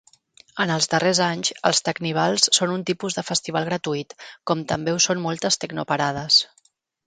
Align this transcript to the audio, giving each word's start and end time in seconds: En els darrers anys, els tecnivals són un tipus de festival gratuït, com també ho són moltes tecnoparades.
En 0.63 0.71
els 0.75 0.87
darrers 0.93 1.19
anys, 1.25 1.51
els 1.69 1.81
tecnivals 1.89 2.47
són 2.59 2.73
un 2.77 2.87
tipus 2.91 3.19
de 3.19 3.25
festival 3.29 3.69
gratuït, 3.69 4.19
com 4.51 4.67
també 4.75 4.97
ho 4.97 5.07
són 5.09 5.25
moltes 5.31 5.63
tecnoparades. 5.67 6.45